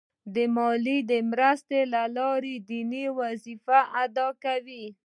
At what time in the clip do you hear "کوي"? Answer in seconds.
4.43-4.85